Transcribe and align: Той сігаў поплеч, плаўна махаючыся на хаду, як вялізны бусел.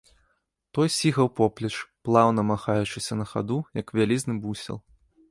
Той 0.75 0.87
сігаў 0.93 1.27
поплеч, 1.39 1.71
плаўна 2.07 2.41
махаючыся 2.51 3.13
на 3.19 3.25
хаду, 3.33 3.57
як 3.81 3.93
вялізны 3.99 4.33
бусел. 4.47 4.77